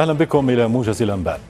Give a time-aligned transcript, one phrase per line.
[0.00, 1.40] أهلا بكم إلى موجز الأنباء.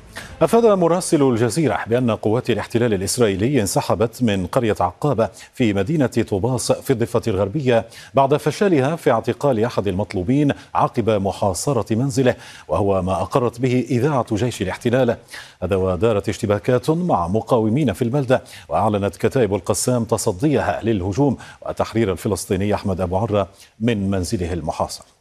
[0.42, 6.92] أفاد مراسل الجزيرة بأن قوات الاحتلال الإسرائيلي انسحبت من قرية عقابه في مدينة طوباس في
[6.92, 12.34] الضفة الغربية بعد فشلها في اعتقال أحد المطلوبين عقب محاصرة منزله
[12.68, 15.16] وهو ما أقرت به إذاعة جيش الاحتلال.
[15.62, 21.36] هذا ودارت اشتباكات مع مقاومين في البلده وأعلنت كتائب القسام تصديها للهجوم
[21.66, 23.48] وتحرير الفلسطيني أحمد أبو عرة
[23.80, 25.19] من منزله المحاصر.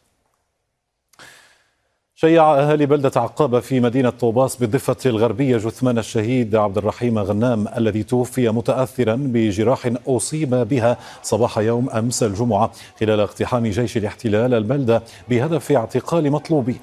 [2.21, 8.03] شيع أهالي بلدة عقابة في مدينة طوباس بالضفة الغربية جثمان الشهيد عبد الرحيم غنام الذي
[8.03, 15.71] توفي متأثرا بجراح أصيب بها صباح يوم أمس الجمعة خلال اقتحام جيش الاحتلال البلدة بهدف
[15.71, 16.79] اعتقال مطلوبين.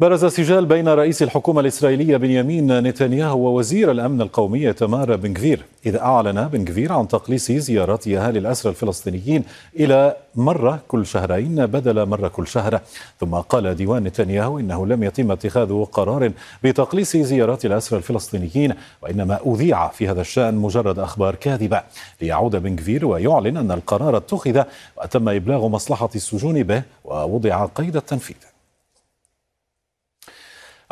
[0.00, 5.96] برز سجال بين رئيس الحكومة الإسرائيلية بنيامين نتنياهو ووزير الأمن القومي تمار بن كفير إذ
[5.96, 9.44] أعلن بن كفير عن تقليص زيارات أهالي الأسرى الفلسطينيين
[9.76, 12.80] إلى مرة كل شهرين بدل مرة كل شهر.
[13.20, 16.32] ثم قال ديوان نتنياهو إنه لم يتم اتخاذ قرار
[16.64, 21.82] بتقليص زيارات الأسرى الفلسطينيين وإنما أذيع في هذا الشأن مجرد أخبار كاذبة.
[22.22, 24.62] ليعود بن كفير ويعلن أن القرار اتخذ
[25.02, 28.57] وتم إبلاغ مصلحة السجون به ووضع قيد التنفيذ.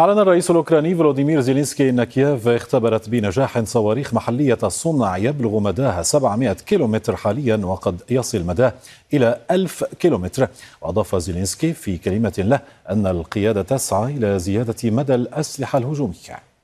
[0.01, 6.53] أعلن الرئيس الأوكراني فلوديمير زيلينسكي أن كييف اختبرت بنجاح صواريخ محلية الصنع يبلغ مداها 700
[6.53, 8.73] كيلومتر حاليا وقد يصل مداه
[9.15, 10.49] إلى 1000 كيلومتر.
[10.81, 16.56] وأضاف زيلينسكي في كلمة له أن القيادة تسعى إلى زيادة مدى الأسلحة الهجومية.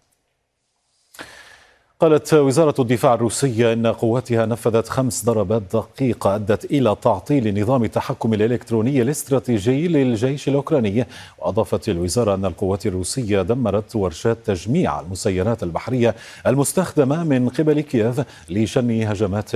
[2.03, 8.35] قالت وزارة الدفاع الروسية أن قواتها نفذت خمس ضربات دقيقة أدت إلى تعطيل نظام التحكم
[8.35, 11.07] الإلكتروني الاستراتيجي للجيش الأوكراني.
[11.39, 16.15] وأضافت الوزارة أن القوات الروسية دمرت ورشات تجميع المسيرات البحرية
[16.47, 19.51] المستخدمة من قبل كييف لشن هجمات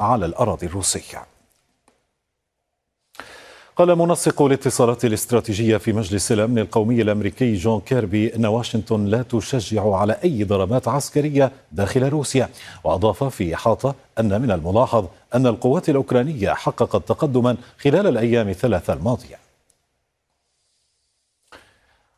[0.00, 1.41] على الأراضي الروسية.
[3.76, 9.94] قال منسق الاتصالات الاستراتيجية في مجلس الأمن القومي الأمريكي جون كيربي أن واشنطن لا تشجع
[9.94, 12.48] على أي ضربات عسكرية داخل روسيا.
[12.84, 19.41] وأضاف في إحاطة أن من الملاحظ أن القوات الأوكرانية حققت تقدما خلال الأيام الثلاثة الماضية.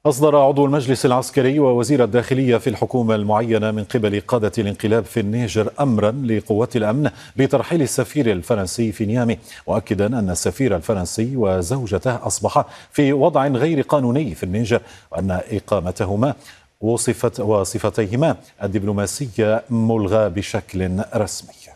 [0.06, 5.70] أصدر عضو المجلس العسكري ووزير الداخلية في الحكومة المعينة من قبل قادة الانقلاب في النيجر
[5.80, 9.38] أمرا لقوات الأمن بترحيل السفير الفرنسي في نيامي
[9.68, 14.80] مؤكدا أن السفير الفرنسي وزوجته أصبحا في وضع غير قانوني في النيجر
[15.12, 16.34] وأن إقامتهما
[16.80, 21.73] وصفت وصفتيهما الدبلوماسية ملغى بشكل رسمي.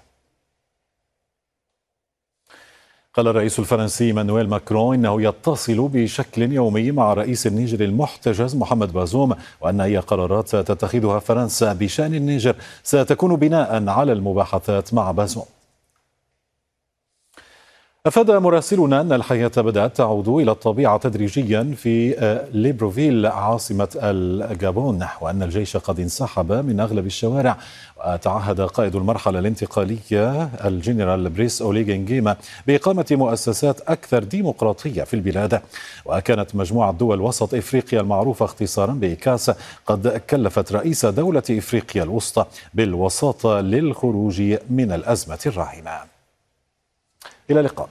[3.19, 9.35] قال الرئيس الفرنسي مانويل ماكرون إنه يتصل بشكل يومي مع رئيس النيجر المحتجز محمد بازوم
[9.61, 15.58] وأن أي قرارات تتخذها فرنسا بشأن النيجر ستكون بناء على المباحثات مع بازوم.
[18.07, 22.15] أفاد مراسلنا أن الحياة بدأت تعود إلى الطبيعة تدريجيا في
[22.53, 27.57] ليبروفيل عاصمة الجابون وأن الجيش قد انسحب من أغلب الشوارع.
[28.07, 32.37] وتعهد قائد المرحلة الانتقالية الجنرال بريس أوليغي نجيما
[32.67, 35.61] بإقامة مؤسسات أكثر ديمقراطية في البلاد.
[36.05, 39.51] وكانت مجموعة دول وسط إفريقيا المعروفة اختصارا بإيكاس.
[39.87, 42.45] قد كلفت رئيس دولة إفريقيا الوسطى
[42.75, 46.18] بالوساطة للخروج من الأزمة الراهنة.
[47.51, 47.89] إلى اللقاء.